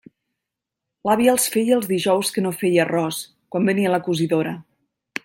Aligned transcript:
L'àvia 1.09 1.35
els 1.35 1.45
feia 1.55 1.75
els 1.81 1.85
dijous 1.91 2.33
que 2.37 2.45
no 2.47 2.55
feia 2.63 2.83
arròs, 2.89 3.23
quan 3.55 3.73
venia 3.73 3.93
la 3.97 4.05
cosidora. 4.09 4.57